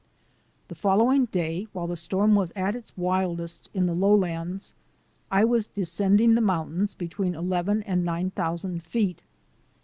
The 0.67 0.73
following 0.73 1.25
day, 1.25 1.67
while 1.73 1.85
the 1.85 1.95
storm 1.95 2.33
was 2.33 2.51
at 2.55 2.75
its 2.75 2.97
wildest 2.97 3.69
in 3.71 3.85
the 3.85 3.93
lowlands, 3.93 4.73
I 5.29 5.45
was 5.45 5.67
descending 5.67 6.33
the 6.33 6.41
mountains 6.41 6.95
between 6.95 7.35
eleven 7.35 7.83
and 7.83 8.03
nine 8.03 8.31
thousand 8.31 8.81
feet. 8.81 9.21